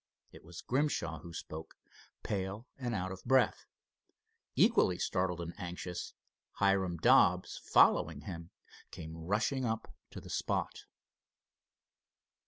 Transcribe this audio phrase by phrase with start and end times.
[0.31, 1.75] It was Grimshaw who spoke,
[2.23, 3.67] pale and out of breath.
[4.55, 6.15] Equally startled and anxious,
[6.53, 8.49] Hiram Dobbs, following him,
[8.89, 10.85] came rushing up to the spot.